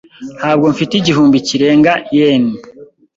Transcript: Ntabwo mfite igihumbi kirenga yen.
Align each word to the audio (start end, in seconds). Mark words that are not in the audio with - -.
Ntabwo 0.39 0.65
mfite 0.73 0.93
igihumbi 0.97 1.37
kirenga 1.47 1.93
yen. 2.17 2.45